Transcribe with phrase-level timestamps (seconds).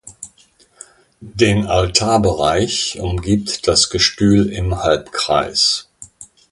[1.19, 5.89] Den Altarbereich umgibt das Gestühl im Halbkreis.